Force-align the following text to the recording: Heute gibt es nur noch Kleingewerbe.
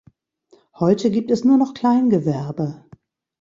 Heute 0.79 1.11
gibt 1.11 1.29
es 1.29 1.43
nur 1.43 1.57
noch 1.59 1.75
Kleingewerbe. 1.75 2.83